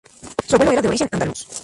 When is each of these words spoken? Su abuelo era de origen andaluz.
Su 0.47 0.55
abuelo 0.55 0.71
era 0.71 0.81
de 0.81 0.87
origen 0.87 1.09
andaluz. 1.11 1.47